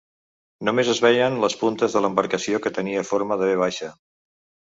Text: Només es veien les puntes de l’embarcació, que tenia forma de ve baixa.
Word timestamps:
Només 0.69 0.87
es 0.93 1.01
veien 1.05 1.35
les 1.43 1.57
puntes 1.59 1.97
de 1.97 2.01
l’embarcació, 2.05 2.61
que 2.63 2.73
tenia 2.79 3.05
forma 3.11 3.37
de 3.43 3.53
ve 3.53 3.61
baixa. 3.67 3.93